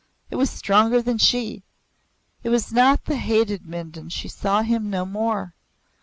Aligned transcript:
It 0.31 0.35
was 0.35 0.49
stronger 0.49 0.99
than 0.99 1.19
she. 1.19 1.61
It 2.41 2.49
was 2.49 2.73
not 2.73 3.05
the 3.05 3.17
hated 3.17 3.67
Mindoin 3.67 4.09
she 4.09 4.27
saw 4.29 4.63
him 4.63 4.89
no 4.89 5.05
more. 5.05 5.53